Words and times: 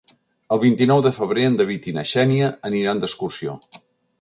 El 0.55 0.61
vint-i-nou 0.63 1.03
de 1.07 1.11
febrer 1.17 1.45
en 1.49 1.59
David 1.61 1.87
i 1.91 1.95
na 1.99 2.07
Xènia 2.15 2.51
aniran 2.71 3.03
d'excursió. 3.05 3.59